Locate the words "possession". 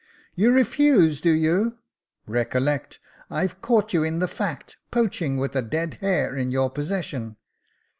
6.71-7.37